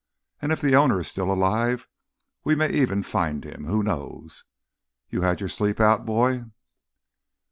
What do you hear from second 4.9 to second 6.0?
You had your sleep